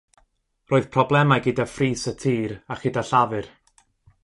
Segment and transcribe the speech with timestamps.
[0.71, 3.53] Roedd problemau gyda phris y tir a chyda llafur.